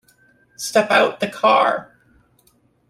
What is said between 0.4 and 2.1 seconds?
Step out the car.